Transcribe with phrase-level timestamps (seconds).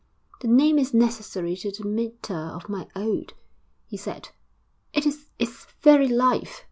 [0.39, 3.35] 'The name is necessary to the metre of my ode,'
[3.85, 4.29] he said.
[4.93, 6.59] 'It is its very life.